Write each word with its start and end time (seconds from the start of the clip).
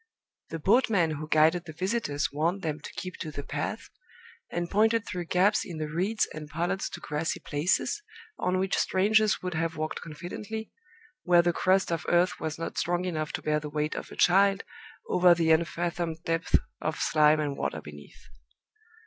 The 0.49 0.57
boatmen 0.57 1.11
who 1.11 1.27
guided 1.27 1.65
the 1.65 1.73
visitors 1.73 2.31
warned 2.31 2.63
them 2.63 2.79
to 2.79 2.93
keep 2.93 3.17
to 3.17 3.29
the 3.29 3.43
path, 3.43 3.91
and 4.49 4.67
pointed 4.67 5.05
through 5.05 5.25
gaps 5.25 5.63
in 5.63 5.77
the 5.77 5.87
reeds 5.91 6.25
and 6.33 6.47
pollards 6.49 6.89
to 6.89 6.99
grassy 6.99 7.39
places, 7.39 8.01
on 8.39 8.57
which 8.57 8.75
strangers 8.75 9.43
would 9.43 9.53
have 9.53 9.77
walked 9.77 10.01
confidently, 10.01 10.71
where 11.21 11.43
the 11.43 11.53
crust 11.53 11.91
of 11.91 12.07
earth 12.09 12.39
was 12.39 12.57
not 12.57 12.79
strong 12.79 13.05
enough 13.05 13.31
to 13.33 13.43
bear 13.43 13.59
the 13.59 13.69
weight 13.69 13.93
of 13.93 14.09
a 14.09 14.15
child 14.15 14.63
over 15.07 15.35
the 15.35 15.51
unfathomed 15.51 16.23
depths 16.23 16.55
of 16.81 16.97
slime 16.97 17.39
and 17.39 17.55
water 17.55 17.79
beneath. 17.79 18.27